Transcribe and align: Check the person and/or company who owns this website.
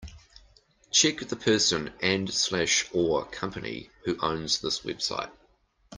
Check 0.91 1.19
the 1.19 1.35
person 1.35 1.93
and/or 2.01 3.25
company 3.25 3.91
who 4.05 4.17
owns 4.19 4.59
this 4.59 4.79
website. 4.79 5.29